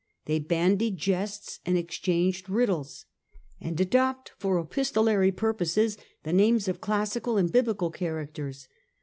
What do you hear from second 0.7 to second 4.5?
jests and exchange riddles, and adopt